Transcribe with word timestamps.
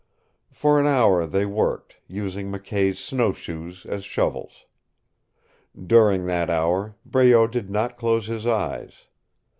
For 0.51 0.79
an 0.79 0.87
hour 0.87 1.27
they 1.27 1.45
worked, 1.45 1.97
using 2.07 2.51
McKay's 2.51 2.97
snowshoes 2.97 3.85
as 3.85 4.03
shovels. 4.03 4.65
During 5.79 6.25
that 6.25 6.49
hour 6.49 6.95
Breault 7.05 7.49
did 7.51 7.69
not 7.69 7.99
close 7.99 8.25
his 8.25 8.47
eyes. 8.47 9.05